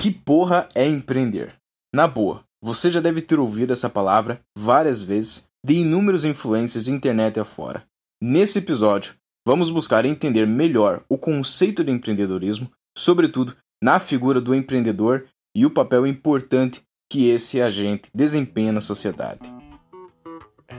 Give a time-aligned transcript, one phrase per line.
[0.00, 1.56] Que porra é empreender?
[1.92, 6.92] Na boa, você já deve ter ouvido essa palavra várias vezes de inúmeros influências de
[6.92, 7.84] internet afora.
[8.22, 9.14] Nesse episódio,
[9.44, 15.70] vamos buscar entender melhor o conceito de empreendedorismo, sobretudo na figura do empreendedor e o
[15.70, 16.80] papel importante
[17.10, 19.52] que esse agente desempenha na sociedade.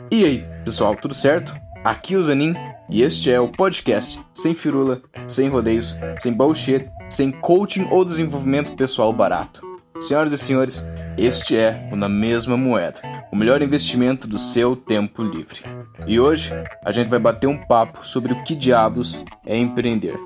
[0.10, 1.54] E aí, pessoal, tudo certo?
[1.84, 2.54] Aqui é o Zanin
[2.90, 8.76] e este é o podcast sem firula, sem rodeios, sem bullshit, sem coaching ou desenvolvimento
[8.76, 9.68] pessoal barato.
[10.00, 15.22] Senhoras e senhores, este é o Na Mesma Moeda, o melhor investimento do seu tempo
[15.22, 15.62] livre.
[16.08, 16.52] E hoje
[16.86, 20.18] a gente vai bater um papo sobre o que diabos é empreender.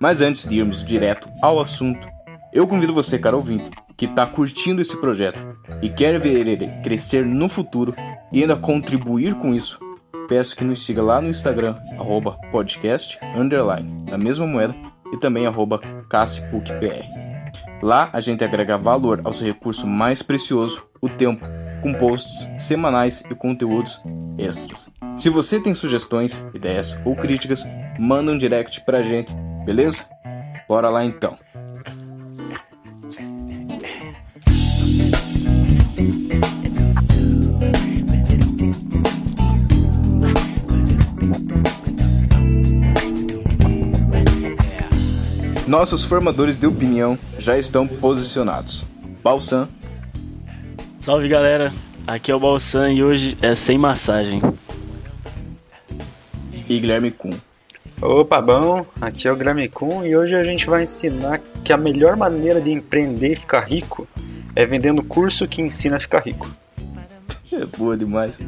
[0.00, 2.08] Mas antes de irmos direto ao assunto,
[2.52, 5.38] eu convido você, cara ouvinte, que está curtindo esse projeto
[5.82, 7.94] e quer ver ele crescer no futuro
[8.32, 9.78] e ainda contribuir com isso,
[10.26, 14.74] peço que nos siga lá no Instagram, arroba podcast, underline, na mesma moeda,
[15.12, 15.80] e também arroba
[17.82, 21.44] Lá a gente agrega valor ao seu recurso mais precioso, o tempo,
[21.82, 24.02] com posts semanais e conteúdos
[24.36, 24.90] extras.
[25.16, 27.64] Se você tem sugestões, ideias ou críticas,
[27.98, 29.32] manda um direct pra gente,
[29.64, 30.04] beleza?
[30.68, 31.38] Bora lá então.
[45.70, 48.84] Nossos formadores de opinião já estão posicionados.
[49.22, 49.68] Balsan.
[50.98, 51.72] Salve galera,
[52.04, 54.42] aqui é o Balsan e hoje é sem massagem.
[56.68, 57.34] E Guilherme Kuhn.
[58.02, 61.76] Opa, bom, aqui é o Guilherme Kuhn e hoje a gente vai ensinar que a
[61.76, 64.08] melhor maneira de empreender e ficar rico
[64.56, 66.50] é vendendo curso que ensina a ficar rico.
[67.52, 68.40] É boa demais.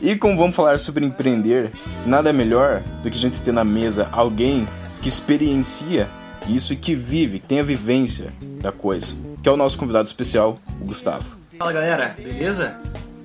[0.00, 1.70] E como vamos falar sobre empreender,
[2.06, 4.68] nada melhor do que a gente ter na mesa alguém
[5.02, 6.06] que experiencia
[6.48, 10.06] isso e que vive, que tem a vivência da coisa, que é o nosso convidado
[10.06, 11.36] especial, o Gustavo.
[11.58, 12.78] Fala galera, beleza?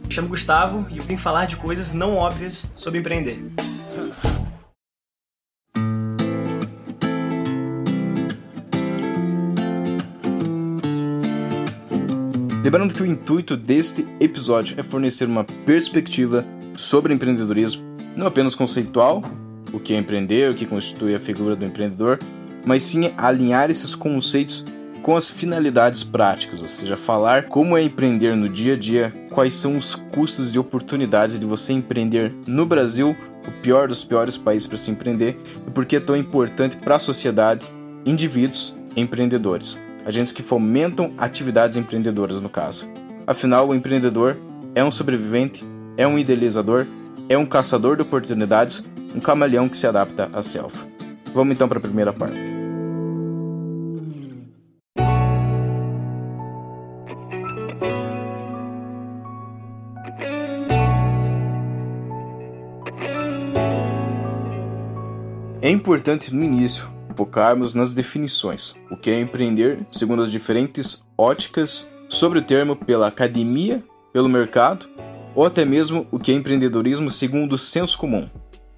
[0.05, 3.39] Me chamo Gustavo e eu vim falar de coisas não óbvias sobre empreender.
[12.63, 16.45] Lembrando que o intuito deste episódio é fornecer uma perspectiva
[16.75, 17.83] sobre empreendedorismo,
[18.15, 19.23] não apenas conceitual,
[19.73, 22.19] o que é empreender, o que constitui a figura do empreendedor,
[22.65, 24.63] mas sim alinhar esses conceitos
[25.01, 29.53] com as finalidades práticas, ou seja, falar como é empreender no dia a dia, quais
[29.53, 33.15] são os custos e oportunidades de você empreender no Brasil,
[33.47, 36.97] o pior dos piores países para se empreender, e por que é tão importante para
[36.97, 37.65] a sociedade,
[38.05, 42.87] indivíduos, empreendedores, agentes que fomentam atividades empreendedoras no caso.
[43.25, 44.37] Afinal, o empreendedor
[44.75, 45.65] é um sobrevivente,
[45.97, 46.85] é um idealizador,
[47.27, 48.83] é um caçador de oportunidades,
[49.15, 50.90] um camaleão que se adapta à selva.
[51.33, 52.39] Vamos então para a primeira parte.
[65.63, 71.89] É importante no início focarmos nas definições, o que é empreender segundo as diferentes óticas
[72.09, 74.89] sobre o termo pela academia, pelo mercado,
[75.35, 78.27] ou até mesmo o que é empreendedorismo segundo o senso comum,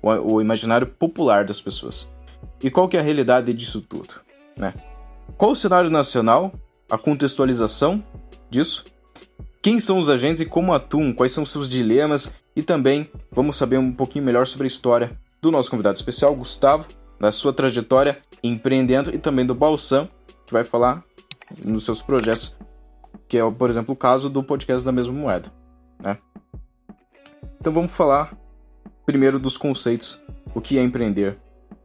[0.01, 2.12] o imaginário popular das pessoas.
[2.63, 4.15] E qual que é a realidade disso tudo?
[4.57, 4.73] Né?
[5.37, 6.53] Qual o cenário nacional,
[6.89, 8.01] a contextualização
[8.49, 8.85] disso?
[9.61, 11.13] Quem são os agentes e como atuam?
[11.13, 12.35] Quais são seus dilemas?
[12.55, 16.87] E também vamos saber um pouquinho melhor sobre a história do nosso convidado especial, Gustavo,
[17.19, 20.09] da sua trajetória empreendendo e também do Balsam,
[20.45, 21.03] que vai falar
[21.65, 22.55] nos seus projetos,
[23.27, 25.51] que é, por exemplo, o caso do podcast da mesma moeda.
[26.01, 26.17] Né?
[27.59, 28.37] Então vamos falar
[29.05, 30.21] primeiro dos conceitos,
[30.53, 31.37] o que é empreender.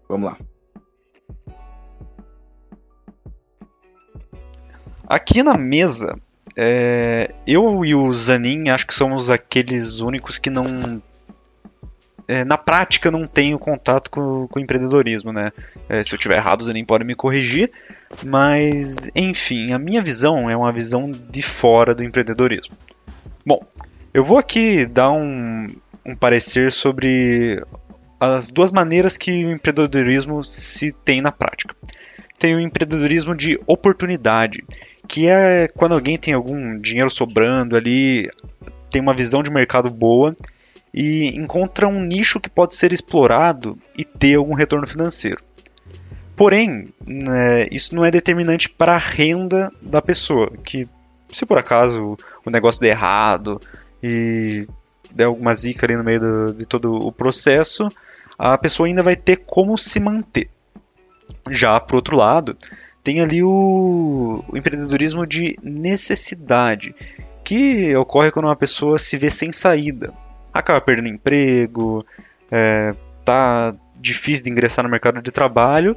[0.08, 0.47] Vamos lá.
[5.08, 6.18] Aqui na mesa,
[6.54, 11.00] é, eu e o Zanin acho que somos aqueles únicos que não.
[12.26, 15.50] É, na prática não tenho contato com, com o empreendedorismo, né?
[15.88, 17.70] É, se eu tiver errado, o Zanin pode me corrigir.
[18.26, 22.76] Mas, enfim, a minha visão é uma visão de fora do empreendedorismo.
[23.46, 23.64] Bom,
[24.12, 25.74] eu vou aqui dar um,
[26.04, 27.64] um parecer sobre
[28.20, 31.74] as duas maneiras que o empreendedorismo se tem na prática.
[32.38, 34.64] Tem o empreendedorismo de oportunidade,
[35.06, 38.30] que é quando alguém tem algum dinheiro sobrando ali,
[38.90, 40.36] tem uma visão de mercado boa
[40.92, 45.42] e encontra um nicho que pode ser explorado e ter algum retorno financeiro.
[46.36, 50.88] Porém, né, isso não é determinante para a renda da pessoa, que
[51.28, 53.60] se por acaso o negócio der errado
[54.02, 54.66] e
[55.10, 57.88] der alguma zica ali no meio do, de todo o processo,
[58.38, 60.48] a pessoa ainda vai ter como se manter.
[61.50, 62.56] Já por outro lado,
[63.02, 66.94] tem ali o, o empreendedorismo de necessidade,
[67.44, 70.12] que ocorre quando uma pessoa se vê sem saída,
[70.52, 72.04] acaba perdendo emprego,
[72.50, 72.94] é,
[73.24, 75.96] tá difícil de ingressar no mercado de trabalho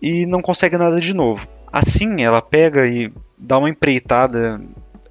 [0.00, 1.48] e não consegue nada de novo.
[1.72, 4.60] Assim, ela pega e dá uma empreitada,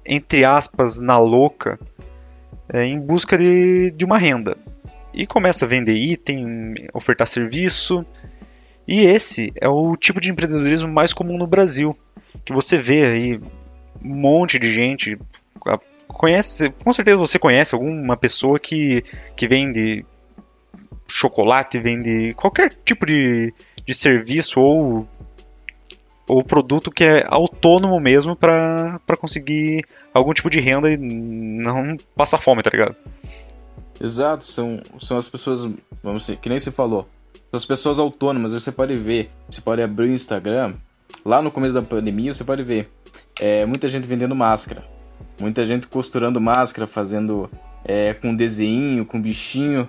[0.04, 1.78] entre aspas, na louca,
[2.68, 4.56] é, em busca de, de uma renda.
[5.12, 8.04] E começa a vender item, ofertar serviço.
[8.86, 11.96] E esse é o tipo de empreendedorismo mais comum no Brasil,
[12.44, 13.40] que você vê aí
[14.02, 15.18] um monte de gente
[16.08, 19.02] conhece, com certeza você conhece alguma pessoa que,
[19.36, 20.04] que vende
[21.10, 23.52] chocolate, vende qualquer tipo de,
[23.86, 25.08] de serviço ou,
[26.26, 32.38] ou produto que é autônomo mesmo para conseguir algum tipo de renda e não passar
[32.38, 32.96] fome, tá ligado?
[34.00, 35.62] Exato, são, são as pessoas,
[36.02, 37.08] vamos dizer, que nem você falou,
[37.54, 40.74] são as pessoas autônomas, você pode ver, você pode abrir o Instagram,
[41.24, 42.90] lá no começo da pandemia você pode ver
[43.40, 44.84] é, muita gente vendendo máscara,
[45.40, 47.48] muita gente costurando máscara, fazendo
[47.84, 49.88] é, com desenho, com bichinho,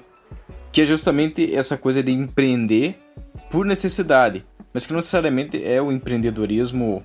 [0.71, 2.99] que é justamente essa coisa de empreender
[3.49, 7.03] por necessidade, mas que não necessariamente é o empreendedorismo,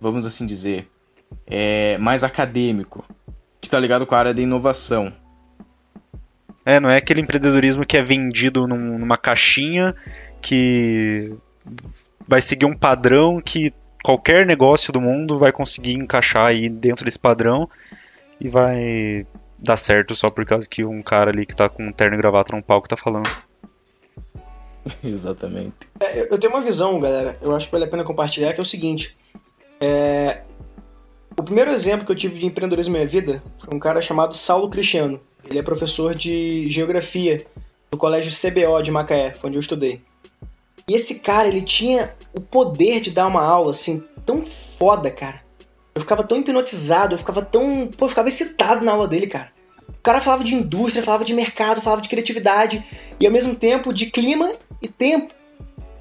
[0.00, 0.88] vamos assim dizer,
[1.46, 3.04] é, mais acadêmico,
[3.60, 5.12] que está ligado com a área de inovação.
[6.68, 9.96] É, não é aquele empreendedorismo que é vendido num, numa caixinha
[10.38, 11.32] que
[12.26, 13.72] vai seguir um padrão que
[14.04, 17.70] qualquer negócio do mundo vai conseguir encaixar aí dentro desse padrão
[18.38, 19.26] e vai
[19.58, 22.18] dar certo só por causa que um cara ali que tá com um terno e
[22.18, 23.30] gravata no palco tá falando.
[25.02, 25.88] Exatamente.
[25.98, 28.62] É, eu tenho uma visão, galera, eu acho que vale a pena compartilhar, que é
[28.62, 29.16] o seguinte.
[29.80, 30.42] É...
[31.38, 34.34] O primeiro exemplo que eu tive de empreendedorismo na minha vida foi um cara chamado
[34.34, 35.20] Saulo Cristiano.
[35.48, 37.46] Ele é professor de geografia
[37.88, 40.02] do colégio CBO de Macaé, onde eu estudei.
[40.88, 45.36] E esse cara, ele tinha o poder de dar uma aula assim, tão foda, cara.
[45.94, 47.86] Eu ficava tão hipnotizado, eu ficava tão.
[47.86, 49.52] Pô, eu ficava excitado na aula dele, cara.
[49.88, 52.84] O cara falava de indústria, falava de mercado, falava de criatividade
[53.20, 55.32] e ao mesmo tempo de clima e tempo,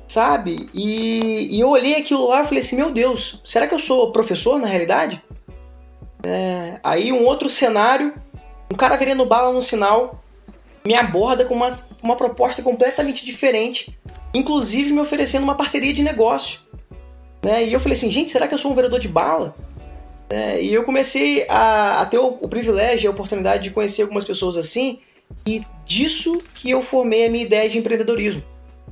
[0.08, 0.68] sabe?
[0.74, 4.12] E, e eu olhei aquilo lá e falei assim: meu Deus, será que eu sou
[4.12, 5.22] professor na realidade?
[6.30, 8.14] É, aí um outro cenário,
[8.70, 10.22] um cara vendendo bala no sinal
[10.86, 11.70] me aborda com uma,
[12.04, 13.98] uma proposta completamente diferente,
[14.34, 16.62] inclusive me oferecendo uma parceria de negócio.
[17.42, 17.66] Né?
[17.66, 19.56] E eu falei assim, gente, será que eu sou um vendedor de bala?
[20.30, 24.02] É, e eu comecei a, a ter o, o, privilégio e a oportunidade de conhecer
[24.02, 25.00] algumas pessoas assim,
[25.46, 28.44] e disso que eu formei a minha ideia de empreendedorismo.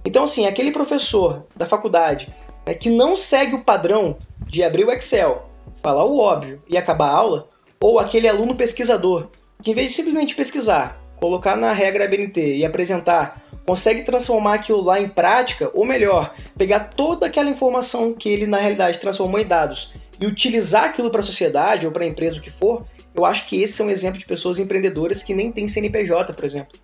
[0.05, 2.33] Então, assim, aquele professor da faculdade
[2.65, 4.17] né, que não segue o padrão
[4.47, 5.49] de abrir o Excel,
[5.85, 7.47] falar o óbvio e acabar a aula,
[7.79, 9.27] ou aquele aluno pesquisador
[9.61, 14.81] que, em vez de simplesmente pesquisar, colocar na regra BNT e apresentar, consegue transformar aquilo
[14.81, 19.45] lá em prática, ou melhor, pegar toda aquela informação que ele na realidade transformou em
[19.45, 22.83] dados e utilizar aquilo para a sociedade ou para a empresa o que for,
[23.13, 26.45] eu acho que esse é um exemplo de pessoas empreendedoras que nem tem CNPJ, por
[26.45, 26.79] exemplo.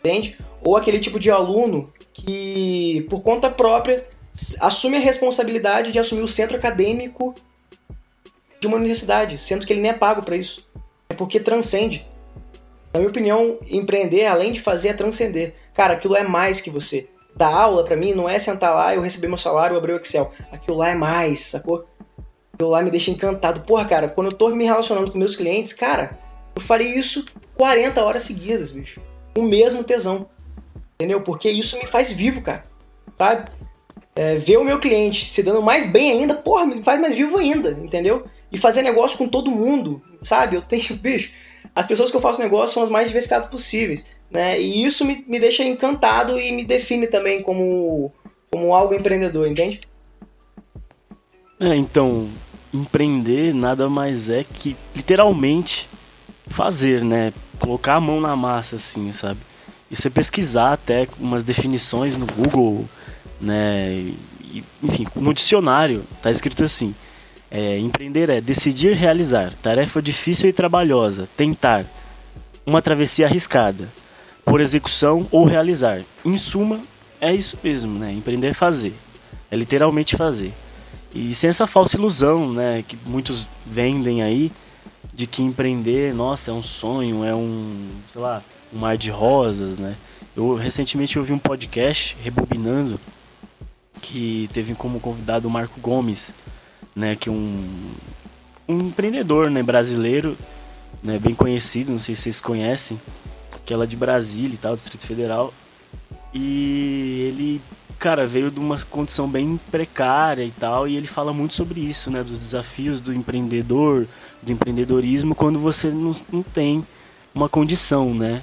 [0.00, 0.36] Entende?
[0.64, 4.04] Ou aquele tipo de aluno que, por conta própria,
[4.60, 7.32] assume a responsabilidade de assumir o centro acadêmico
[8.60, 10.66] de uma universidade, sendo que ele nem é pago para isso.
[11.08, 12.06] É porque transcende.
[12.92, 15.54] Na minha opinião, empreender, além de fazer, é transcender.
[15.74, 17.08] Cara, aquilo é mais que você.
[17.34, 20.32] Dar aula, para mim, não é sentar lá, eu receber meu salário, abrir o Excel.
[20.50, 21.84] Aquilo lá é mais, sacou?
[22.54, 23.60] Aquilo lá me deixa encantado.
[23.60, 26.18] Porra, cara, quando eu tô me relacionando com meus clientes, cara,
[26.54, 29.02] eu farei isso 40 horas seguidas, bicho.
[29.36, 30.26] O mesmo tesão.
[30.94, 31.20] Entendeu?
[31.20, 32.64] Porque isso me faz vivo, cara.
[33.18, 33.50] Sabe?
[34.14, 37.36] É, ver o meu cliente se dando mais bem ainda, porra, me faz mais vivo
[37.36, 38.24] ainda, entendeu?
[38.50, 40.56] E fazer negócio com todo mundo, sabe?
[40.56, 41.32] Eu tenho, bicho,
[41.74, 44.60] as pessoas que eu faço negócio são as mais diversificadas possíveis, né?
[44.60, 48.12] E isso me, me deixa encantado e me define também como,
[48.50, 49.80] como algo empreendedor, entende?
[51.58, 52.28] É, então,
[52.72, 55.88] empreender nada mais é que literalmente
[56.48, 57.32] fazer, né?
[57.58, 59.40] Colocar a mão na massa, assim, sabe?
[59.90, 62.84] E você pesquisar até umas definições no Google,
[63.40, 64.12] né?
[64.42, 66.94] E, enfim, no dicionário tá escrito assim:
[67.50, 71.86] é, empreender é decidir realizar, tarefa difícil e trabalhosa, tentar,
[72.64, 73.88] uma travessia arriscada,
[74.44, 76.02] por execução ou realizar.
[76.24, 76.80] Em suma,
[77.20, 78.12] é isso mesmo, né?
[78.12, 78.94] Empreender é fazer,
[79.50, 80.52] é literalmente fazer.
[81.14, 84.52] E sem essa falsa ilusão, né, que muitos vendem aí,
[85.14, 89.78] de que empreender, nossa, é um sonho, é um, sei lá, um mar de rosas,
[89.78, 89.96] né?
[90.36, 93.00] Eu recentemente ouvi um podcast, Rebobinando,
[94.02, 96.34] que teve como convidado o Marco Gomes,
[96.96, 97.92] né, que um,
[98.66, 100.36] um empreendedor, né, brasileiro,
[101.02, 102.98] né, bem conhecido, não sei se vocês conhecem,
[103.66, 105.52] que ela é de Brasília e tal, Distrito Federal,
[106.32, 107.60] e ele
[107.98, 112.10] cara, veio de uma condição bem precária e tal, e ele fala muito sobre isso,
[112.10, 112.22] né?
[112.22, 114.06] Dos desafios do empreendedor,
[114.42, 116.86] do empreendedorismo, quando você não, não tem
[117.34, 118.42] uma condição, né?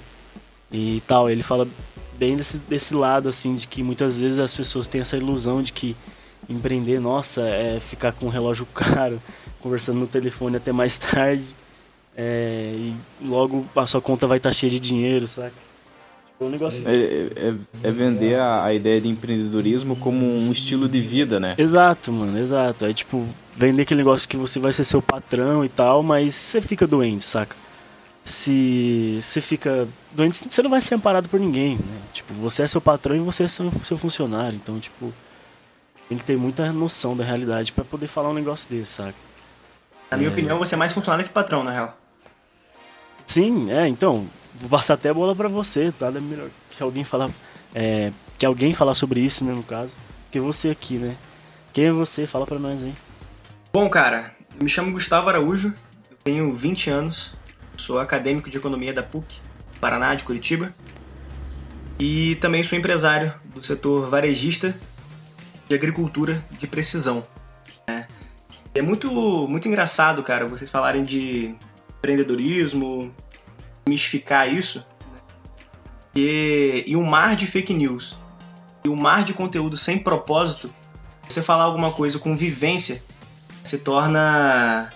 [0.72, 1.68] E tal, ele fala
[2.18, 5.72] bem desse, desse lado, assim, de que muitas vezes as pessoas têm essa ilusão de
[5.72, 5.96] que
[6.50, 9.22] empreender, nossa, é ficar com um relógio caro,
[9.62, 11.56] conversando no telefone até mais tarde,
[12.16, 15.54] é, e logo a sua conta vai estar tá cheia de dinheiro, saca?
[16.28, 16.84] Tipo, um negócio...
[16.88, 21.56] É, é, é vender a, a, ideia de empreendedorismo como um estilo de vida, né?
[21.58, 22.86] Exato, mano, exato.
[22.86, 26.62] É tipo, vender aquele negócio que você vai ser seu patrão e tal, mas você
[26.62, 27.56] fica doente, saca?
[28.24, 32.02] Se você fica doente, você não vai ser amparado por ninguém, né?
[32.14, 35.14] Tipo, você é seu patrão e você é seu, seu funcionário, então, tipo
[36.14, 39.16] tem que ter muita noção da realidade para poder falar um negócio desse, saca?
[40.12, 40.32] Na minha é...
[40.32, 41.98] opinião, você é mais funcionário que patrão, na real.
[43.26, 46.08] Sim, é, então, vou passar até a bola para você, tá?
[46.08, 47.32] É melhor que alguém falar,
[47.74, 49.92] é, que alguém falar sobre isso, né, no caso,
[50.32, 51.16] que você aqui, né?
[51.74, 52.28] Quem é você?
[52.28, 52.94] Fala para nós aí.
[53.72, 55.74] Bom, cara, eu me chamo Gustavo Araújo,
[56.12, 57.34] eu tenho 20 anos,
[57.76, 59.40] sou acadêmico de economia da PUC,
[59.82, 60.72] Paraná, de Curitiba,
[61.98, 64.78] e também sou empresário do setor varejista
[65.74, 67.24] de agricultura de precisão.
[67.88, 68.08] Né?
[68.74, 69.10] É muito,
[69.48, 71.56] muito engraçado, cara, vocês falarem de
[71.98, 73.14] empreendedorismo,
[73.88, 75.20] mistificar isso, né?
[76.16, 78.18] e, e um mar de fake news,
[78.84, 80.74] e um mar de conteúdo sem propósito,
[81.28, 83.04] você falar alguma coisa com vivência
[83.64, 84.94] se torna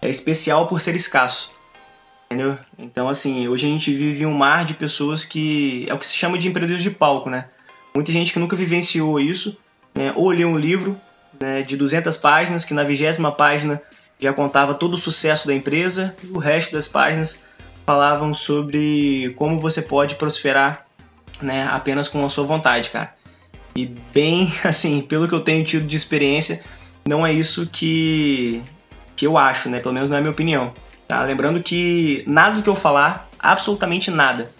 [0.00, 1.52] é, especial por ser escasso.
[2.26, 2.56] Entendeu?
[2.78, 5.84] Então, assim, hoje a gente vive um mar de pessoas que.
[5.88, 7.46] É o que se chama de empreendedores de palco, né?
[7.92, 9.58] Muita gente que nunca vivenciou isso
[9.94, 10.98] né, ou li um livro
[11.38, 13.80] né, de 200 páginas, que na vigésima página
[14.18, 17.42] já contava todo o sucesso da empresa, e o resto das páginas
[17.86, 20.86] falavam sobre como você pode prosperar
[21.40, 23.14] né, apenas com a sua vontade, cara.
[23.74, 26.62] E bem assim, pelo que eu tenho tido de experiência,
[27.04, 28.62] não é isso que,
[29.16, 29.80] que eu acho, né?
[29.80, 30.72] Pelo menos não é a minha opinião.
[31.08, 31.22] Tá?
[31.22, 34.52] Lembrando que nada do que eu falar, absolutamente nada,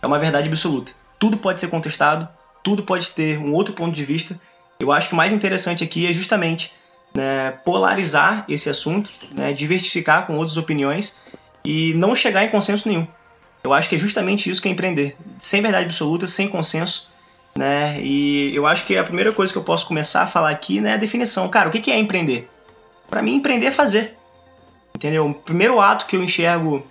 [0.00, 0.92] é uma verdade absoluta.
[1.18, 2.28] Tudo pode ser contestado,
[2.62, 4.38] tudo pode ter um outro ponto de vista
[4.78, 6.72] eu acho que o mais interessante aqui é justamente
[7.14, 11.18] né, polarizar esse assunto, né, diversificar com outras opiniões
[11.64, 13.06] e não chegar em consenso nenhum.
[13.62, 17.10] Eu acho que é justamente isso que é empreender, sem verdade absoluta, sem consenso,
[17.56, 18.00] né?
[18.00, 20.90] E eu acho que a primeira coisa que eu posso começar a falar aqui né,
[20.90, 21.48] é a definição.
[21.48, 22.48] Cara, o que é empreender?
[23.10, 24.16] Para mim, empreender é fazer.
[24.94, 25.26] Entendeu?
[25.26, 26.86] O primeiro ato que eu enxergo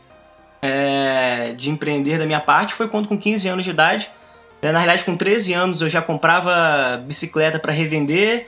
[0.62, 4.10] é, de empreender da minha parte foi quando, com 15 anos de idade,
[4.62, 8.48] na realidade, com 13 anos eu já comprava bicicleta para revender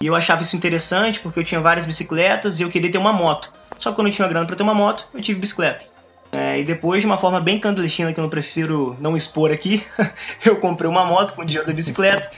[0.00, 3.12] e eu achava isso interessante porque eu tinha várias bicicletas e eu queria ter uma
[3.12, 3.52] moto.
[3.78, 5.86] Só que quando eu tinha grana para ter uma moto, eu tive bicicleta.
[6.32, 9.82] É, e depois, de uma forma bem clandestina, que eu não prefiro não expor aqui,
[10.44, 12.30] eu comprei uma moto com o dinheiro da bicicleta.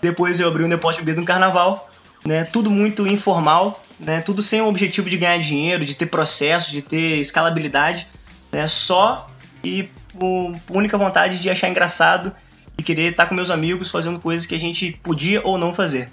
[0.00, 1.88] Depois eu abri um depósito de bebida no carnaval.
[2.26, 6.72] Né, tudo muito informal, né, tudo sem o objetivo de ganhar dinheiro, de ter processo,
[6.72, 8.08] de ter escalabilidade.
[8.50, 9.26] Né, só
[9.62, 12.32] e por única vontade de achar engraçado
[12.76, 16.10] e querer estar com meus amigos fazendo coisas que a gente podia ou não fazer.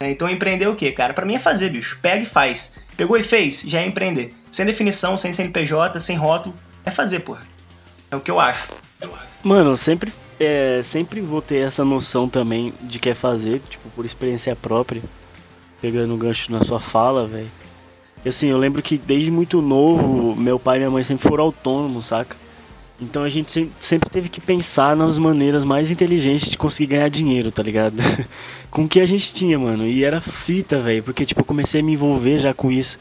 [0.00, 1.14] É, então empreender o que, cara?
[1.14, 1.98] Para mim é fazer, bicho.
[2.02, 2.76] Pega e faz.
[2.96, 4.32] Pegou e fez, já é empreender.
[4.50, 7.42] Sem definição, sem CNPJ, sem rótulo, é fazer, porra.
[8.10, 8.72] É o que eu acho.
[9.42, 14.04] Mano, sempre, é, sempre vou ter essa noção também de que é fazer, tipo, por
[14.04, 15.02] experiência própria.
[15.80, 17.50] Pegando o gancho na sua fala, velho.
[18.26, 22.06] Assim, eu lembro que desde muito novo, meu pai e minha mãe sempre foram autônomos,
[22.06, 22.36] saca?
[23.04, 27.52] Então a gente sempre teve que pensar nas maneiras mais inteligentes de conseguir ganhar dinheiro,
[27.52, 27.96] tá ligado?
[28.70, 29.86] com o que a gente tinha, mano.
[29.86, 31.02] E era fita, velho.
[31.02, 32.98] Porque, tipo, eu comecei a me envolver já com isso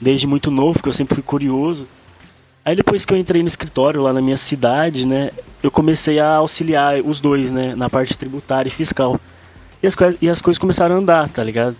[0.00, 1.86] desde muito novo, porque eu sempre fui curioso.
[2.64, 5.30] Aí depois que eu entrei no escritório lá na minha cidade, né?
[5.62, 7.74] Eu comecei a auxiliar os dois, né?
[7.76, 9.20] Na parte tributária e fiscal.
[9.82, 11.76] E as, e as coisas começaram a andar, tá ligado?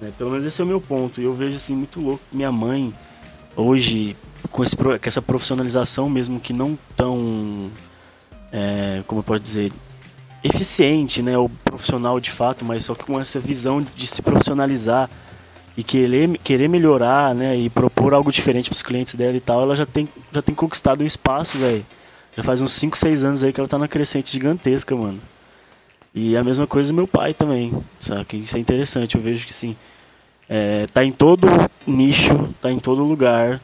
[0.00, 1.20] É, pelo menos esse é o meu ponto.
[1.20, 2.22] E eu vejo, assim, muito louco.
[2.32, 2.92] Minha mãe,
[3.56, 4.16] hoje,
[4.48, 7.70] com, esse, com essa profissionalização mesmo que não tão,
[8.52, 9.72] é, como eu posso dizer,
[10.42, 15.10] eficiente, né, ou profissional de fato, mas só com essa visão de se profissionalizar
[15.76, 19.62] e querer, querer melhorar, né, e propor algo diferente para os clientes dela e tal,
[19.62, 21.84] ela já tem, já tem conquistado um espaço, velho.
[22.36, 25.20] Já faz uns 5, 6 anos aí que ela tá na crescente gigantesca, mano.
[26.14, 28.38] E a mesma coisa meu pai também, sabe?
[28.38, 29.76] Isso é interessante, eu vejo que sim.
[30.48, 31.48] É, tá em todo
[31.86, 33.60] nicho, tá em todo lugar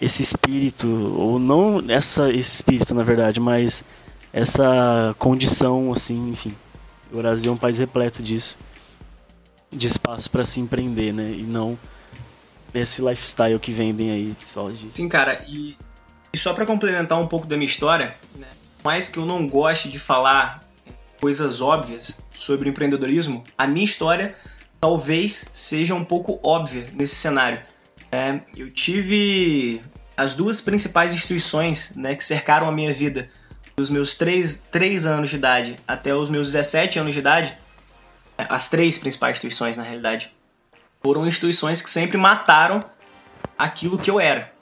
[0.00, 0.86] esse espírito,
[1.16, 3.84] ou não essa, esse espírito na verdade, mas
[4.32, 6.54] essa condição, assim, enfim.
[7.12, 8.56] O Brasil é um país repleto disso,
[9.70, 11.30] de espaço para se empreender, né?
[11.30, 11.78] E não
[12.74, 14.88] esse lifestyle que vendem aí só de.
[14.92, 15.76] Sim, cara, e,
[16.32, 18.48] e só para complementar um pouco da minha história, né?
[18.82, 20.60] mais que eu não goste de falar
[21.20, 24.34] coisas óbvias, sobre empreendedorismo, a minha história
[24.78, 27.62] talvez seja um pouco óbvia nesse cenário.
[28.14, 29.82] É, eu tive
[30.16, 33.28] as duas principais instituições né, que cercaram a minha vida
[33.74, 37.58] dos meus 3, 3 anos de idade até os meus 17 anos de idade,
[38.38, 40.32] as três principais instituições na realidade,
[41.02, 42.84] foram instituições que sempre mataram
[43.58, 44.52] aquilo que eu era,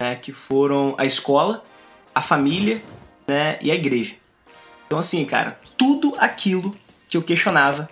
[0.00, 1.64] né, que foram a escola,
[2.12, 2.82] a família
[3.28, 4.16] né, e a igreja.
[4.88, 6.76] Então assim, cara, tudo aquilo
[7.08, 7.88] que eu questionava,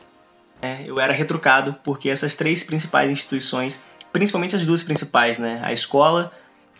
[0.61, 5.73] né, eu era retrucado porque essas três principais instituições, principalmente as duas principais, né, a
[5.73, 6.33] escola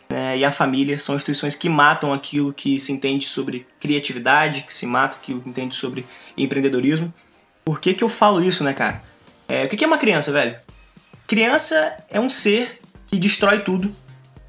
[0.09, 4.73] né, e a família, são instituições que matam aquilo que se entende sobre criatividade, que
[4.73, 6.05] se mata aquilo que entende sobre
[6.37, 7.13] empreendedorismo.
[7.65, 9.03] Por que, que eu falo isso, né, cara?
[9.49, 10.57] É, o que é uma criança, velho?
[11.27, 13.95] Criança é um ser que destrói tudo,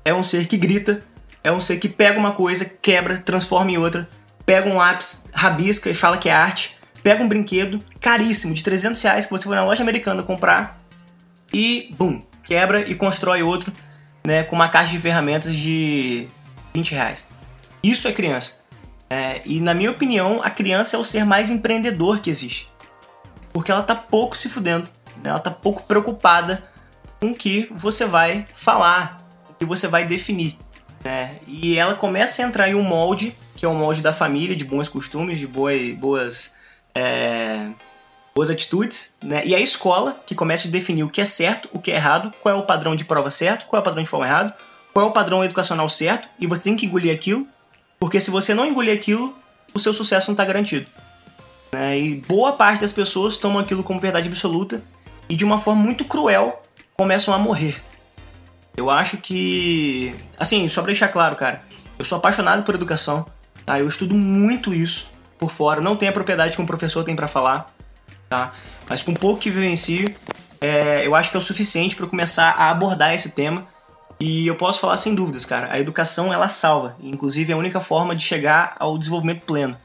[0.04, 1.04] é um ser que grita,
[1.44, 4.08] é um ser que pega uma coisa, quebra, transforma em outra,
[4.46, 9.02] pega um lápis, rabisca e fala que é arte, pega um brinquedo caríssimo de 300
[9.02, 10.80] reais que você foi na loja americana comprar
[11.54, 13.72] e, bum, quebra e constrói outro
[14.24, 16.28] né, com uma caixa de ferramentas de
[16.74, 17.28] 20 reais.
[17.84, 18.62] Isso é criança.
[19.10, 22.70] É, e na minha opinião, a criança é o ser mais empreendedor que existe.
[23.52, 25.30] Porque ela tá pouco se fudendo, né?
[25.30, 26.64] ela tá pouco preocupada
[27.20, 29.18] com o que você vai falar,
[29.50, 30.58] o que você vai definir.
[31.04, 31.38] Né?
[31.46, 34.64] E ela começa a entrar em um molde, que é o molde da família, de
[34.64, 36.56] bons costumes, de boas, boas,
[36.96, 37.68] é,
[38.34, 39.42] boas atitudes, né?
[39.46, 42.34] e a escola, que começa a definir o que é certo, o que é errado,
[42.42, 44.54] qual é o padrão de prova certo, qual é o padrão de forma errado,
[44.94, 47.46] qual é o padrão educacional certo, e você tem que engolir aquilo,
[48.00, 49.36] porque se você não engolir aquilo,
[49.74, 50.88] o seu sucesso não está garantido.
[51.72, 52.00] Né?
[52.00, 54.82] E boa parte das pessoas tomam aquilo como verdade absoluta
[55.30, 56.62] e de uma forma muito cruel
[56.98, 57.82] começam a morrer.
[58.76, 60.16] Eu acho que.
[60.38, 61.62] Assim, só pra deixar claro, cara,
[62.00, 63.26] eu sou apaixonado por educação,
[63.66, 63.80] tá?
[63.80, 67.28] Eu estudo muito isso por fora, não tenho a propriedade que um professor tem para
[67.28, 67.66] falar,
[68.32, 68.54] tá?
[68.90, 70.06] Mas com pouco que vivencio,
[70.62, 73.68] é, eu acho que é o suficiente para começar a abordar esse tema.
[74.20, 77.80] E eu posso falar sem dúvidas, cara, a educação ela salva, inclusive é a única
[77.80, 79.76] forma de chegar ao desenvolvimento pleno.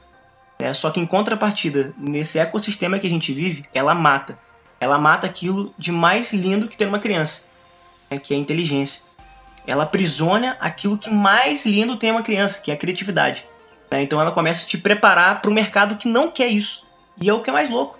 [0.59, 4.37] É, só que em contrapartida, nesse ecossistema que a gente vive, ela mata.
[4.79, 7.45] Ela mata aquilo de mais lindo que tem uma criança,
[8.09, 9.05] né, que é a inteligência.
[9.65, 13.43] Ela aprisiona aquilo que mais lindo tem uma criança, que é a criatividade.
[13.91, 14.03] Né?
[14.03, 16.85] Então ela começa a te preparar para o mercado que não quer isso.
[17.19, 17.97] E é o que é mais louco.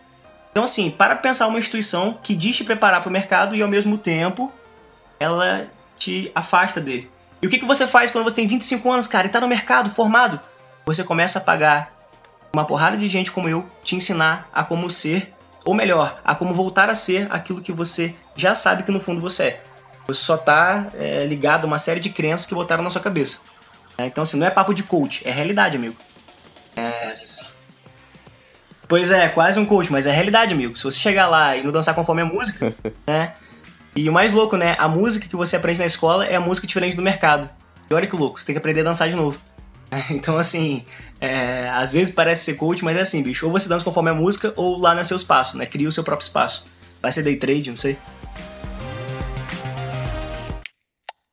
[0.58, 3.68] Então, assim, para pensar uma instituição que diz te preparar para o mercado e ao
[3.68, 4.52] mesmo tempo
[5.20, 5.68] ela
[6.00, 7.08] te afasta dele.
[7.40, 9.48] E o que, que você faz quando você tem 25 anos, cara, e está no
[9.48, 10.40] mercado formado?
[10.84, 11.94] Você começa a pagar
[12.52, 15.32] uma porrada de gente como eu te ensinar a como ser,
[15.64, 19.22] ou melhor, a como voltar a ser aquilo que você já sabe que no fundo
[19.22, 19.64] você é.
[20.08, 23.42] Você só tá é, ligado a uma série de crenças que botaram na sua cabeça.
[23.96, 25.96] É, então, assim, não é papo de coach, é realidade, amigo.
[26.76, 27.14] É...
[28.88, 30.78] Pois é, quase um coach, mas é realidade, amigo.
[30.78, 32.74] Se você chegar lá e não dançar conforme a música,
[33.06, 33.34] né?
[33.96, 34.76] E o mais louco, né?
[34.78, 37.50] A música que você aprende na escola é a música diferente do mercado.
[37.90, 39.40] E olha que louco, você tem que aprender a dançar de novo.
[40.12, 40.86] Então, assim,
[41.22, 43.46] é, às vezes parece ser coach, mas é assim, bicho.
[43.46, 45.66] Ou você dança conforme a música, ou lá no seu espaço, né?
[45.66, 46.66] Cria o seu próprio espaço.
[47.02, 47.98] Vai ser day trade, não sei.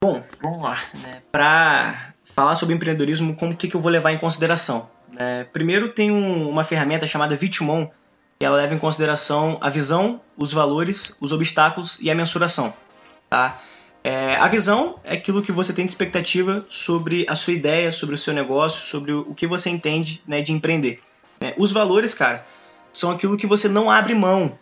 [0.03, 0.79] Bom, vamos lá.
[1.03, 1.23] Né?
[1.33, 4.89] Pra falar sobre empreendedorismo, como que, que eu vou levar em consideração?
[5.15, 5.47] Né?
[5.53, 7.89] Primeiro tem um, uma ferramenta chamada Vitumon,
[8.39, 12.75] que ela leva em consideração a visão, os valores, os obstáculos e a mensuração.
[13.31, 13.61] Tá?
[14.03, 18.15] É, a visão é aquilo que você tem de expectativa sobre a sua ideia, sobre
[18.15, 21.01] o seu negócio, sobre o que você entende né, de empreender.
[21.41, 21.55] Né?
[21.57, 22.45] Os valores, cara,
[22.93, 24.59] são aquilo que você não abre mão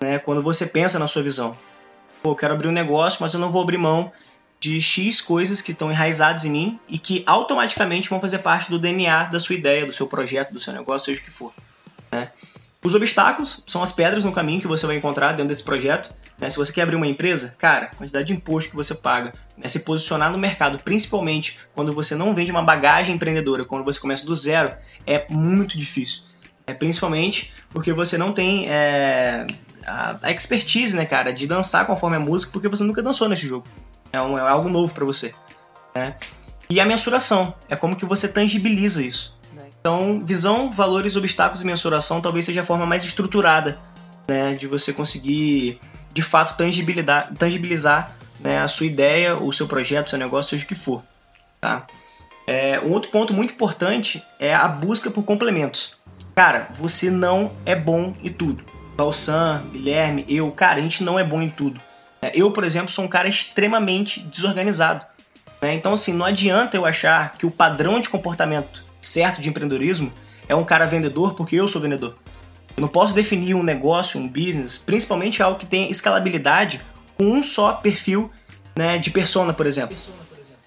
[0.00, 1.56] né, quando você pensa na sua visão.
[2.22, 4.12] Pô, eu quero abrir um negócio, mas eu não vou abrir mão
[4.64, 8.78] de X coisas que estão enraizadas em mim e que automaticamente vão fazer parte do
[8.78, 11.52] DNA da sua ideia, do seu projeto, do seu negócio, seja o que for.
[12.10, 12.30] Né?
[12.82, 16.14] Os obstáculos são as pedras no caminho que você vai encontrar dentro desse projeto.
[16.38, 16.48] Né?
[16.48, 19.68] Se você quer abrir uma empresa, cara, a quantidade de imposto que você paga, né?
[19.68, 24.24] se posicionar no mercado, principalmente quando você não vende uma bagagem empreendedora, quando você começa
[24.24, 24.74] do zero,
[25.06, 26.22] é muito difícil.
[26.66, 29.44] É, principalmente porque você não tem é,
[29.86, 33.46] a, a, expertise, né, cara, de dançar conforme a música, porque você nunca dançou nesse
[33.46, 33.66] jogo.
[34.14, 35.34] É, um, é algo novo para você.
[35.94, 36.14] Né?
[36.70, 39.36] E a mensuração é como que você tangibiliza isso.
[39.80, 43.78] Então, visão, valores, obstáculos e mensuração talvez seja a forma mais estruturada
[44.26, 45.80] né, de você conseguir,
[46.12, 50.64] de fato, tangibilizar, tangibilizar né, a sua ideia, o seu projeto, o seu negócio, seja
[50.64, 51.02] o que for.
[51.60, 51.86] Tá?
[52.46, 55.98] É, um outro ponto muito importante é a busca por complementos.
[56.34, 58.64] Cara, você não é bom em tudo.
[58.96, 61.80] Balsan, Guilherme, eu, cara, a gente não é bom em tudo.
[62.24, 65.04] É, eu, por exemplo, sou um cara extremamente desorganizado.
[65.60, 65.74] Né?
[65.74, 70.10] Então, assim, não adianta eu achar que o padrão de comportamento certo de empreendedorismo
[70.48, 72.16] é um cara vendedor porque eu sou vendedor.
[72.76, 76.80] Eu não posso definir um negócio, um business, principalmente algo que tenha escalabilidade
[77.16, 78.30] com um só perfil
[78.74, 79.96] né, de persona, por exemplo.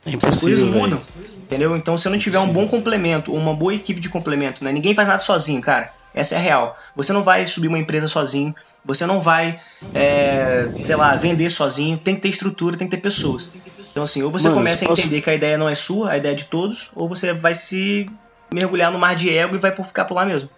[0.06, 1.02] É Essas coisas mudam.
[1.44, 1.76] Entendeu?
[1.76, 4.72] Então, se eu não tiver um bom complemento, uma boa equipe de complemento, né?
[4.72, 5.92] Ninguém faz nada sozinho, cara.
[6.18, 6.78] Essa é a real.
[6.96, 8.54] Você não vai subir uma empresa sozinho.
[8.84, 9.60] Você não vai,
[9.94, 11.98] é, sei lá, vender sozinho.
[11.98, 13.52] Tem que ter estrutura, tem que ter pessoas.
[13.92, 16.12] Então, assim, ou você Mano, começa a posso- entender que a ideia não é sua,
[16.12, 18.06] a ideia é de todos, ou você vai se
[18.52, 20.50] mergulhar no mar de ego e vai ficar por lá mesmo.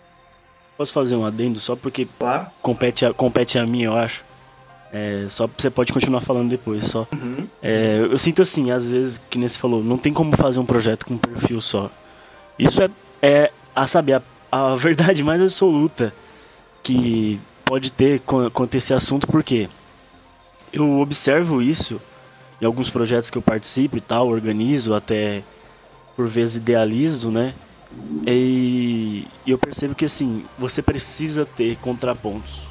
[0.78, 2.48] Posso fazer um adendo só porque Claro.
[2.62, 4.24] compete a, compete a mim, eu acho.
[4.92, 7.08] É, só você pode continuar falando depois, só.
[7.14, 7.48] Uhum.
[7.62, 10.66] É, eu sinto assim, às vezes, que nem você falou, não tem como fazer um
[10.66, 11.90] projeto com um perfil só.
[12.58, 12.90] Isso é,
[13.22, 16.14] é a saber, a, a verdade mais absoluta
[16.82, 19.70] que pode ter quanto a esse assunto, porque
[20.74, 22.02] eu observo isso
[22.62, 25.44] em alguns projetos que eu participo e tal, organizo, até
[26.16, 27.54] por vezes idealizo, né?
[28.28, 32.68] E eu percebo que assim, você precisa ter contrapontos,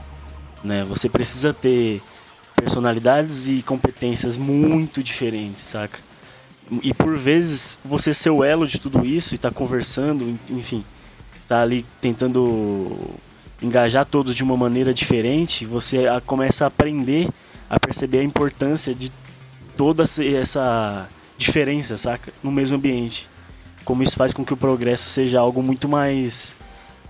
[0.62, 0.84] né?
[0.84, 2.02] Você precisa ter
[2.54, 6.00] personalidades e competências muito diferentes, saca?
[6.82, 10.84] E por vezes você ser o elo de tudo isso e tá conversando, enfim,
[11.48, 12.96] tá ali tentando
[13.60, 17.28] engajar todos de uma maneira diferente, você a- começa a aprender
[17.68, 19.10] a perceber a importância de
[19.76, 22.32] toda essa- diferença, saca?
[22.42, 23.28] No mesmo ambiente.
[23.84, 26.56] Como isso faz com que o progresso seja algo muito mais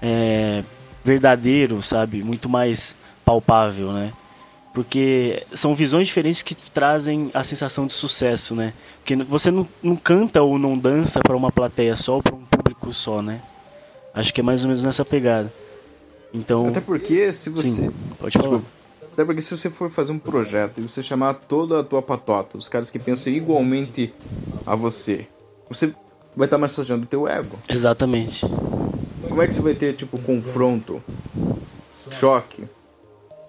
[0.02, 0.62] é,
[1.04, 2.22] verdadeiro, sabe?
[2.22, 4.12] Muito mais palpável, né?
[4.74, 8.72] Porque são visões diferentes que trazem a sensação de sucesso, né?
[8.98, 12.44] Porque você não, não canta ou não dança para uma plateia só ou para um
[12.44, 13.40] público só, né?
[14.14, 15.52] Acho que é mais ou menos nessa pegada.
[16.32, 17.70] Então, Até porque se você.
[17.70, 18.60] sim, pode falar.
[19.12, 22.56] Até porque se você for fazer um projeto e você chamar toda a tua patota,
[22.56, 24.12] os caras que pensam igualmente
[24.66, 25.26] a você,
[25.68, 25.92] você
[26.36, 27.58] vai estar massageando o teu ego.
[27.68, 28.46] Exatamente.
[29.28, 31.02] Como é que você vai ter, tipo, confronto,
[32.10, 32.64] choque?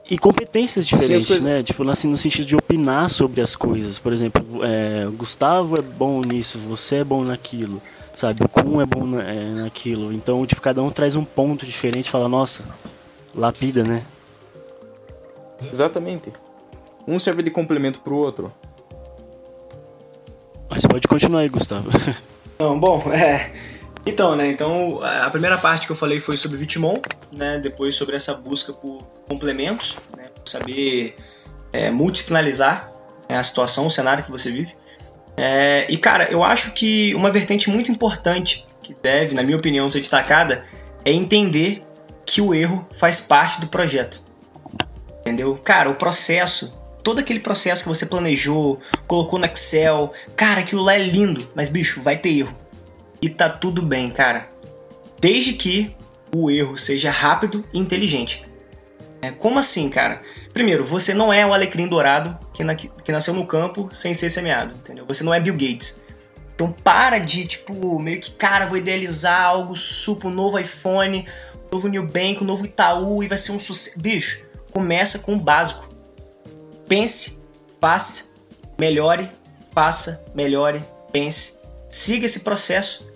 [0.09, 1.61] E competências diferentes, coisas- né?
[1.61, 3.99] Tipo, assim, no sentido de opinar sobre as coisas.
[3.99, 7.79] Por exemplo, é, Gustavo é bom nisso, você é bom naquilo,
[8.19, 8.43] sabe?
[8.43, 10.12] O Kun é bom na- é, naquilo.
[10.13, 12.65] Então, tipo, cada um traz um ponto diferente e fala, nossa,
[13.34, 14.03] lapida, né?
[15.71, 16.32] Exatamente.
[17.08, 18.51] Um serve de complemento pro outro.
[20.69, 21.89] Mas pode continuar aí, Gustavo.
[22.60, 23.51] Não, bom, é.
[24.05, 24.47] Então, né?
[24.47, 26.93] Então, a primeira parte que eu falei foi sobre Vitmon,
[27.32, 27.60] né?
[27.60, 30.29] Depois sobre essa busca por complementos, né?
[30.45, 31.15] Saber
[31.71, 32.91] é, multiplanalizar
[33.29, 34.73] né, a situação, o cenário que você vive.
[35.41, 39.89] É, e, cara, eu acho que uma vertente muito importante que deve, na minha opinião,
[39.89, 40.65] ser destacada
[41.06, 41.82] é entender
[42.25, 44.21] que o erro faz parte do projeto.
[45.21, 45.56] Entendeu?
[45.56, 50.95] Cara, o processo, todo aquele processo que você planejou, colocou no Excel, cara, aquilo lá
[50.95, 52.58] é lindo, mas bicho, vai ter erro.
[53.21, 54.52] E tá tudo bem, cara.
[55.21, 55.95] Desde que
[56.36, 58.43] o erro seja rápido e inteligente.
[59.21, 60.17] É, como assim, cara?
[60.53, 64.29] Primeiro, você não é o alecrim dourado que, na- que nasceu no campo sem ser
[64.29, 65.05] semeado, entendeu?
[65.07, 66.01] Você não é Bill Gates.
[66.55, 71.25] Então para de, tipo, meio que, cara, vou idealizar algo super, um novo iPhone,
[71.67, 73.99] um novo New Bank, um novo Itaú e vai ser um sucesso.
[74.01, 75.88] Bicho, começa com o básico.
[76.88, 77.41] Pense,
[77.79, 78.31] faça,
[78.77, 79.29] melhore,
[79.73, 80.83] faça, melhore,
[81.13, 81.59] pense.
[81.89, 83.07] Siga esse processo,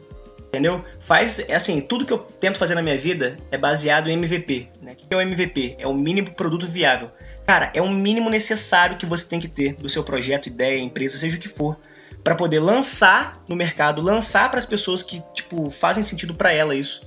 [0.53, 0.85] entendeu?
[0.99, 4.69] Faz, é assim, tudo que eu tento fazer na minha vida é baseado em MVP.
[4.79, 4.91] Né?
[4.91, 5.77] O que é o MVP?
[5.79, 7.09] É o mínimo produto viável.
[7.43, 11.17] Cara, é o mínimo necessário que você tem que ter do seu projeto, ideia, empresa,
[11.17, 11.75] seja o que for,
[12.23, 16.75] para poder lançar no mercado, lançar para as pessoas que, tipo, fazem sentido para ela
[16.75, 17.01] isso.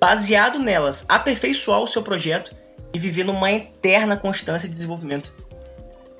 [0.00, 2.54] Baseado nelas, aperfeiçoar o seu projeto
[2.94, 5.34] e viver numa eterna constância de desenvolvimento.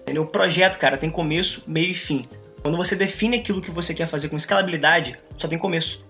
[0.03, 0.25] Entendeu?
[0.25, 2.23] O projeto, cara, tem começo, meio e fim.
[2.61, 6.05] Quando você define aquilo que você quer fazer com escalabilidade, só tem começo.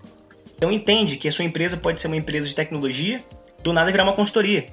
[0.55, 3.21] Então entende que a sua empresa pode ser uma empresa de tecnologia,
[3.61, 4.65] do nada virar uma consultoria.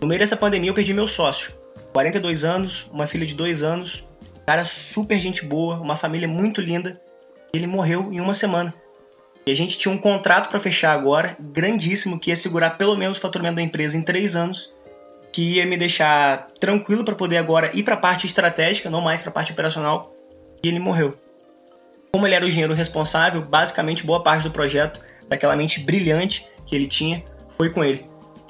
[0.00, 1.54] No meio dessa pandemia eu perdi meu sócio.
[1.92, 4.06] 42 anos, uma filha de 2 anos,
[4.46, 7.00] cara super gente boa, uma família muito linda.
[7.52, 8.72] Ele morreu em uma semana.
[9.46, 13.18] E a gente tinha um contrato para fechar agora, grandíssimo, que ia segurar pelo menos
[13.18, 14.72] o faturamento da empresa em 3 anos,
[15.32, 19.22] que ia me deixar tranquilo para poder agora ir para a parte estratégica, não mais
[19.22, 20.14] para a parte operacional.
[20.62, 21.14] E ele morreu.
[22.16, 26.74] Como ele era o engenheiro responsável, basicamente boa parte do projeto, daquela mente brilhante que
[26.74, 27.22] ele tinha,
[27.58, 28.06] foi com ele.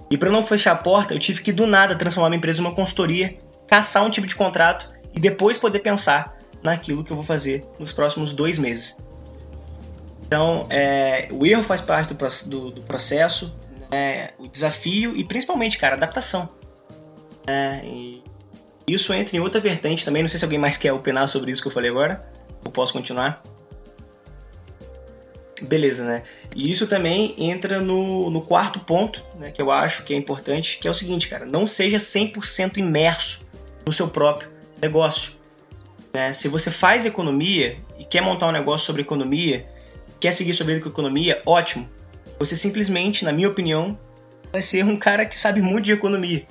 [0.09, 2.65] E para não fechar a porta, eu tive que do nada transformar minha empresa em
[2.65, 7.25] uma consultoria, caçar um tipo de contrato e depois poder pensar naquilo que eu vou
[7.25, 8.97] fazer nos próximos dois meses.
[10.25, 13.59] Então, é, o erro faz parte do, do- do processo,
[13.91, 16.49] né, o desafio e principalmente, cara, adaptação.
[17.83, 18.23] e
[18.87, 20.23] isso entra em outra vertente também.
[20.23, 22.25] Não sei se alguém mais quer opinar sobre isso que eu falei agora.
[22.65, 23.43] Eu posso continuar?
[25.63, 26.23] Beleza, né?
[26.55, 30.79] E isso também entra no, no quarto ponto, né, que eu acho que é importante,
[30.79, 33.47] que é o seguinte, cara, não seja 100% imerso
[33.87, 35.33] no seu próprio negócio.
[36.13, 36.33] Né?
[36.33, 39.67] Se você faz economia e quer montar um negócio sobre economia,
[40.21, 41.89] quer seguir sobre economia, ótimo.
[42.39, 43.99] Você simplesmente, na minha opinião,
[44.53, 46.47] vai ser um cara que sabe muito de economia.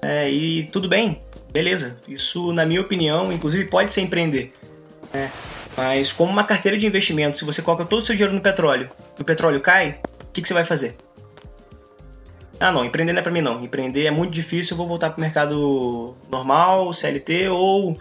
[0.00, 1.20] É, e tudo bem,
[1.50, 1.98] beleza.
[2.06, 4.52] Isso, na minha opinião, inclusive pode ser empreender.
[5.12, 5.30] Né?
[5.78, 8.90] Mas como uma carteira de investimento, se você coloca todo o seu dinheiro no petróleo
[9.16, 10.96] e o petróleo cai, o que, que você vai fazer?
[12.58, 13.62] Ah não, empreender não é pra mim não.
[13.62, 17.96] Empreender é muito difícil, eu vou voltar pro mercado normal, CLT, ou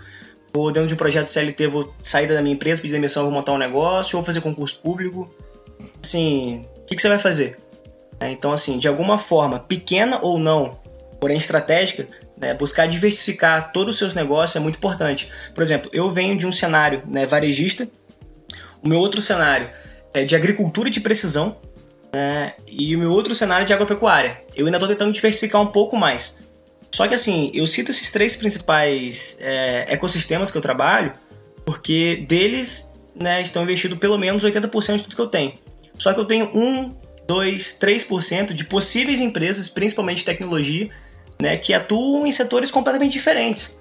[0.52, 3.52] vou dentro de um projeto CLT, vou sair da minha empresa, pedir demissão, vou montar
[3.52, 5.30] um negócio, ou fazer concurso público.
[6.04, 7.60] Assim, o que, que você vai fazer?
[8.20, 10.80] É, então assim, de alguma forma, pequena ou não,
[11.20, 12.08] porém estratégica,
[12.40, 15.32] né, buscar diversificar todos os seus negócios é muito importante.
[15.54, 17.88] Por exemplo, eu venho de um cenário né, varejista,
[18.82, 19.70] o meu outro cenário
[20.14, 21.58] é de agricultura de precisão
[22.14, 24.42] né, e o meu outro cenário é de agropecuária.
[24.56, 26.40] Eu ainda estou tentando diversificar um pouco mais.
[26.92, 31.14] Só que assim, eu cito esses três principais é, ecossistemas que eu trabalho
[31.66, 35.54] porque deles né, estão investidos pelo menos 80% de tudo que eu tenho.
[35.98, 36.96] Só que eu tenho 1,
[37.28, 40.90] 2, 3% de possíveis empresas, principalmente de tecnologia,
[41.40, 43.80] né, que atuam em setores completamente diferentes.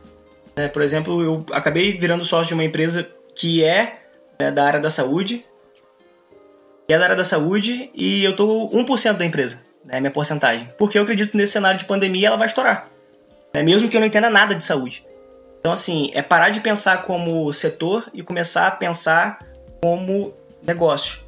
[0.54, 3.92] É, por exemplo, eu acabei virando sócio de uma empresa que é
[4.40, 5.44] né, da área da saúde,
[6.86, 10.68] que é da área da saúde, e eu tô 1% da empresa, né, minha porcentagem.
[10.78, 12.88] Porque eu acredito que nesse cenário de pandemia ela vai estourar.
[13.52, 15.04] Né, mesmo que eu não entenda nada de saúde.
[15.60, 19.38] Então, assim, é parar de pensar como setor e começar a pensar
[19.82, 21.22] como negócio,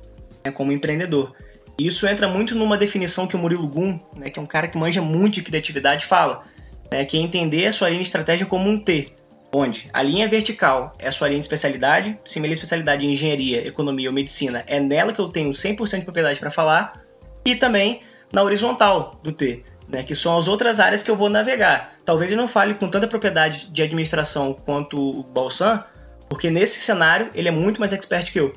[0.44, 1.34] né, como empreendedor.
[1.78, 4.66] E isso entra muito numa definição que o Murilo Gun, né, que é um cara
[4.66, 6.42] que manja muito de criatividade, fala,
[6.90, 9.12] né, que é entender a sua linha de estratégia como um T,
[9.52, 13.64] onde a linha vertical é a sua linha de especialidade, se minha especialidade em engenharia,
[13.64, 17.00] economia ou medicina é nela que eu tenho 100% de propriedade para falar,
[17.44, 18.00] e também
[18.32, 21.96] na horizontal do T, né, que são as outras áreas que eu vou navegar.
[22.04, 25.84] Talvez eu não fale com tanta propriedade de administração quanto o Balsan,
[26.28, 28.52] porque nesse cenário ele é muito mais expert que eu.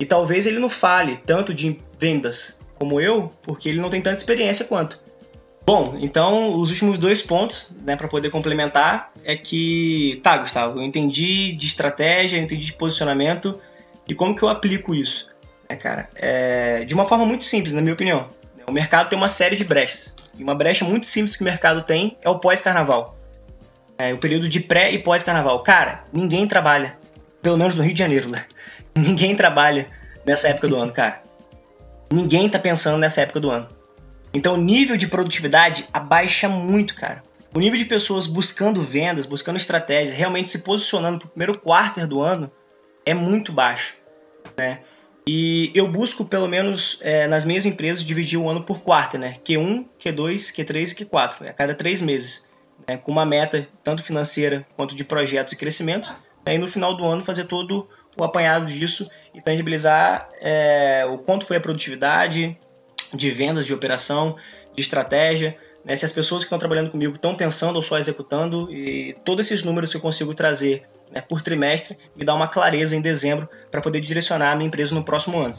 [0.00, 4.16] E talvez ele não fale tanto de vendas como eu, porque ele não tem tanta
[4.16, 5.00] experiência quanto.
[5.64, 10.82] Bom, então os últimos dois pontos, né, para poder complementar, é que, tá, Gustavo, eu
[10.82, 13.60] entendi de estratégia, entendi de posicionamento
[14.08, 15.32] e como que eu aplico isso,
[15.70, 16.08] né, cara?
[16.16, 18.28] É, de uma forma muito simples, na minha opinião.
[18.66, 20.16] O mercado tem uma série de brechas.
[20.36, 23.16] E uma brecha muito simples que o mercado tem é o pós-carnaval.
[23.96, 25.62] É, o período de pré e pós-carnaval.
[25.62, 26.98] Cara, ninguém trabalha.
[27.40, 28.44] Pelo menos no Rio de Janeiro, né?
[28.96, 29.86] Ninguém trabalha
[30.26, 31.22] nessa época do ano, cara.
[32.12, 33.68] Ninguém tá pensando nessa época do ano.
[34.34, 37.22] Então o nível de produtividade abaixa muito, cara.
[37.54, 42.06] O nível de pessoas buscando vendas, buscando estratégias, realmente se posicionando para o primeiro quarter
[42.06, 42.50] do ano
[43.04, 43.96] é muito baixo.
[44.56, 44.80] Né?
[45.26, 49.36] E eu busco, pelo menos é, nas minhas empresas, dividir o ano por quarter, né?
[49.44, 52.50] Q1, Q2, Q3 e Q4, a cada três meses.
[52.88, 52.96] Né?
[52.96, 56.14] Com uma meta tanto financeira quanto de projetos e crescimentos.
[56.44, 56.56] Né?
[56.56, 61.44] E no final do ano fazer todo o apanhado disso e tangibilizar é, o quanto
[61.46, 62.56] foi a produtividade
[63.14, 64.36] de vendas, de operação,
[64.74, 65.96] de estratégia, né?
[65.96, 69.64] se as pessoas que estão trabalhando comigo estão pensando ou só executando, e todos esses
[69.64, 73.80] números que eu consigo trazer né, por trimestre me dá uma clareza em dezembro para
[73.80, 75.58] poder direcionar a minha empresa no próximo ano.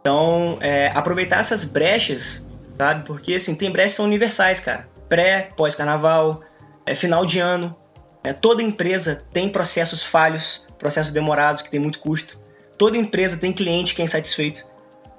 [0.00, 2.44] Então, é, aproveitar essas brechas,
[2.74, 3.04] sabe?
[3.04, 4.88] Porque assim, tem brechas que são universais, cara.
[5.08, 6.40] Pré, pós-carnaval,
[6.86, 7.76] é, final de ano.
[8.24, 12.40] É, toda empresa tem processos falhos, processos demorados que tem muito custo.
[12.76, 14.66] Toda empresa tem cliente que é insatisfeito.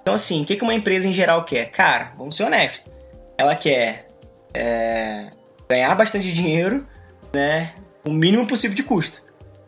[0.02, 1.70] Então, assim, o que uma empresa em geral quer?
[1.70, 2.92] Cara, vamos ser honestos.
[3.38, 4.08] Ela quer
[4.54, 5.28] é,
[5.70, 6.86] ganhar bastante dinheiro,
[7.32, 7.74] né?
[8.04, 9.24] O mínimo possível de custo.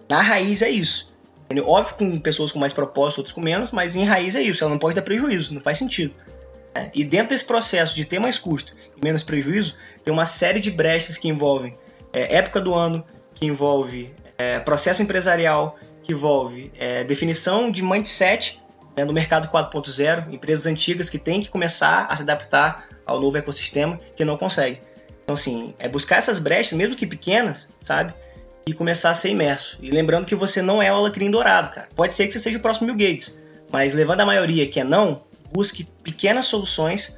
[0.10, 1.14] Na raiz é isso.
[1.46, 1.70] Entendeu?
[1.70, 4.64] Óbvio com pessoas com mais propósito, outros com menos, mas em raiz é isso.
[4.64, 6.16] Ela não pode dar prejuízo, não faz sentido.
[6.74, 6.90] Né?
[6.96, 10.72] E dentro desse processo de ter mais custo e menos prejuízo, tem uma série de
[10.72, 11.78] brechas que envolvem
[12.12, 18.62] é, época do ano, que envolve é, processo empresarial, que envolve é, definição de mindset
[18.96, 23.38] né, no mercado 4.0, empresas antigas que têm que começar a se adaptar ao novo
[23.38, 24.80] ecossistema que não conseguem.
[25.24, 28.14] Então, assim, é buscar essas brechas, mesmo que pequenas, sabe?
[28.68, 29.80] E começar a ser imerso.
[29.82, 31.88] E lembrando que você não é o alecrim dourado, cara.
[31.96, 33.42] Pode ser que você seja o próximo Bill Gates,
[33.72, 37.18] mas levando a maioria que é não, busque pequenas soluções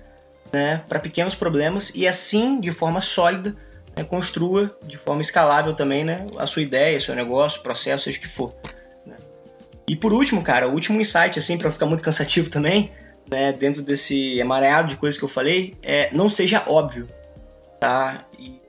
[0.53, 3.55] né, para pequenos problemas e assim, de forma sólida,
[3.95, 8.21] né, construa de forma escalável também né, a sua ideia, seu negócio, processo, seja o
[8.21, 8.53] que for.
[9.05, 9.15] Né.
[9.87, 12.91] E por último, cara, o último insight, assim, para ficar muito cansativo também,
[13.29, 17.07] né, dentro desse emaranhado de coisas que eu falei, é não seja óbvio,
[17.79, 18.25] tá?
[18.37, 18.61] E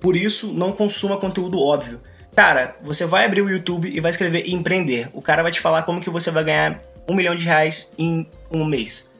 [0.00, 2.00] por isso, não consuma conteúdo óbvio.
[2.34, 5.08] Cara, você vai abrir o YouTube e vai escrever empreender.
[5.12, 8.28] O cara vai te falar como que você vai ganhar um milhão de reais em
[8.50, 9.12] um mês.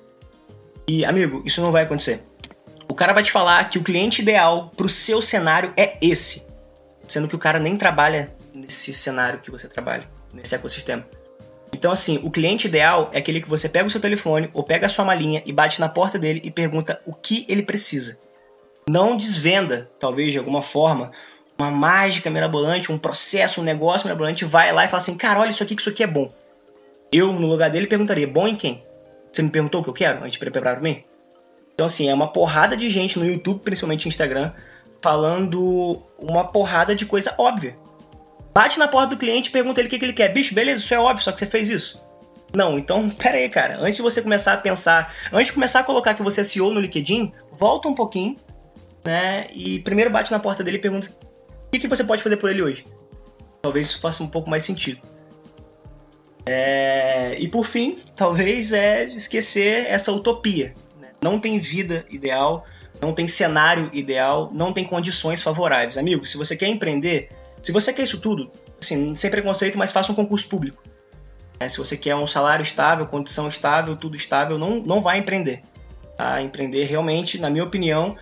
[0.89, 2.23] E, amigo, isso não vai acontecer.
[2.93, 6.47] O cara vai te falar que o cliente ideal para o seu cenário é esse,
[7.09, 11.03] sendo que o cara nem trabalha nesse cenário que você trabalha, nesse ecossistema.
[11.73, 14.85] Então, assim, o cliente ideal é aquele que você pega o seu telefone ou pega
[14.85, 18.19] a sua malinha e bate na porta dele e pergunta o que ele precisa.
[18.87, 21.13] Não desvenda, talvez de alguma forma,
[21.59, 25.49] uma mágica mirabolante, um processo, um negócio mirabolante, vai lá e fala assim: cara, olha
[25.51, 26.31] isso aqui, que isso aqui é bom.
[27.11, 28.85] Eu, no lugar dele, perguntaria: bom em quem?
[29.33, 31.03] Você me perguntou o que eu quero antes de preparar para mim?
[31.75, 34.53] Então, assim, é uma porrada de gente no YouTube, principalmente Instagram,
[35.01, 37.77] falando uma porrada de coisa óbvia.
[38.55, 40.33] Bate na porta do cliente e pergunta ele o que, que ele quer.
[40.33, 42.01] Bicho, beleza, isso é óbvio, só que você fez isso.
[42.55, 43.79] Não, então, pera aí, cara.
[43.81, 46.73] Antes de você começar a pensar, antes de começar a colocar que você é CEO
[46.73, 48.37] no LinkedIn, volta um pouquinho,
[49.05, 49.47] né?
[49.53, 52.51] E primeiro bate na porta dele e pergunta o que, que você pode fazer por
[52.51, 52.85] ele hoje.
[53.63, 55.01] Talvez isso faça um pouco mais sentido.
[56.45, 57.37] É...
[57.39, 60.75] E por fim, talvez é esquecer essa utopia.
[61.23, 62.67] Não tem vida ideal,
[63.01, 65.97] não tem cenário ideal, não tem condições favoráveis.
[65.97, 67.29] Amigo, se você quer empreender,
[67.61, 70.83] se você quer isso tudo, assim, sem preconceito, mas faça um concurso público.
[71.61, 75.63] É, se você quer um salário estável, condição estável, tudo estável, não, não vai empreender.
[76.17, 76.43] Tá?
[76.43, 78.17] Empreender realmente, na minha opinião,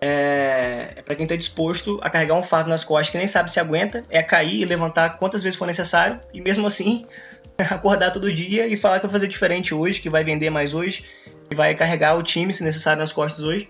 [0.00, 3.50] é, é para quem está disposto a carregar um fardo nas costas que nem sabe
[3.50, 7.06] se aguenta, é cair e levantar quantas vezes for necessário, e mesmo assim
[7.70, 11.04] acordar todo dia e falar que vai fazer diferente hoje, que vai vender mais hoje,
[11.48, 13.68] que vai carregar o time, se necessário, nas costas hoje.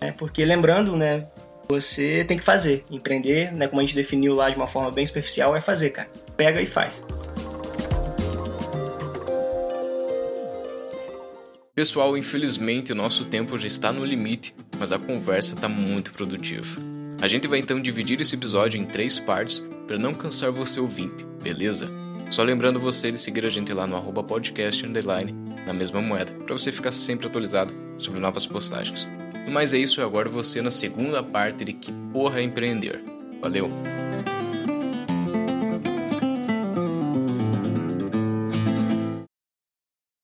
[0.00, 1.26] É, porque lembrando, né,
[1.68, 2.84] você tem que fazer.
[2.90, 6.08] Empreender, né, como a gente definiu lá de uma forma bem superficial, é fazer, cara.
[6.36, 7.04] Pega e faz.
[11.74, 16.80] Pessoal, infelizmente o nosso tempo já está no limite, mas a conversa está muito produtiva.
[17.20, 21.24] A gente vai então dividir esse episódio em três partes para não cansar você ouvinte,
[21.40, 21.88] beleza?
[22.30, 25.32] Só lembrando você de seguir a gente lá no arroba podcast underline,
[25.66, 29.08] na mesma moeda, para você ficar sempre atualizado sobre novas postagens.
[29.50, 33.02] Mas é isso, agora você na segunda parte de Que Porra Empreender.
[33.40, 33.70] Valeu!